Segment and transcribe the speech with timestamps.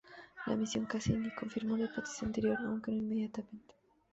[0.47, 3.75] La misión "Cassini" confirmó la hipótesis anterior, aunque no inmediatamente.